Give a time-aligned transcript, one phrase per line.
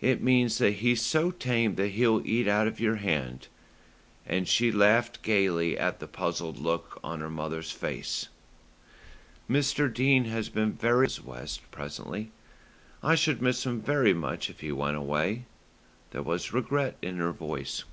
[0.00, 3.46] It means that he's so tame that he'll eat out of your hand;"
[4.26, 8.26] and she laughed gaily at the puzzled look on her mother's face.
[9.48, 9.94] "Mr.
[9.94, 11.26] Dene has been very kind," said Mrs.
[11.28, 12.32] West presently.
[13.04, 15.44] "I should miss him very much if he went away."
[16.10, 17.84] There was regret in her voice.